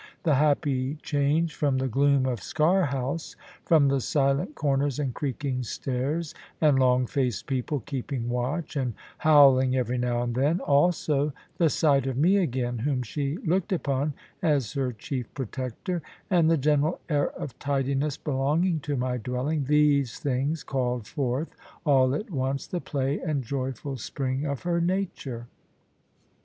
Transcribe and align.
The 0.23 0.33
happy 0.33 0.95
change 1.03 1.53
from 1.53 1.77
the 1.77 1.87
gloom 1.87 2.25
of 2.25 2.39
Sker 2.41 2.85
House, 2.87 3.35
from 3.65 3.87
the 3.87 3.99
silent 4.01 4.55
corners 4.55 4.97
and 4.97 5.13
creaking 5.13 5.61
stairs, 5.61 6.33
and 6.59 6.79
long 6.79 7.05
faced 7.05 7.45
people 7.45 7.81
keeping 7.81 8.27
watch, 8.27 8.75
and 8.75 8.95
howling 9.19 9.75
every 9.75 9.99
now 9.99 10.23
and 10.23 10.33
then 10.33 10.59
also 10.59 11.33
the 11.59 11.69
sight 11.69 12.07
of 12.07 12.17
me 12.17 12.37
again 12.37 12.79
(whom 12.79 13.03
she 13.03 13.37
looked 13.45 13.71
upon 13.71 14.15
as 14.41 14.73
her 14.73 14.91
chief 14.91 15.31
protector), 15.35 16.01
and 16.31 16.49
the 16.49 16.57
general 16.57 16.99
air 17.07 17.29
of 17.33 17.59
tidiness 17.59 18.17
belonging 18.17 18.79
to 18.79 18.97
my 18.97 19.17
dwelling 19.17 19.65
these 19.65 20.17
things 20.17 20.63
called 20.63 21.05
forth 21.05 21.55
all 21.85 22.15
at 22.15 22.31
once 22.31 22.65
the 22.65 22.81
play 22.81 23.19
and 23.19 23.43
joyful 23.43 23.95
spring 23.97 24.45
of 24.47 24.63
her 24.63 24.81
nature. 24.81 25.45